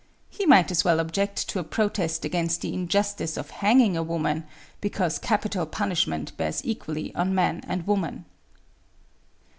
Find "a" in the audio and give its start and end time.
1.59-1.63, 3.95-4.01